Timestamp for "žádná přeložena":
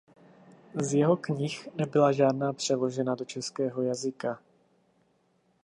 2.11-3.15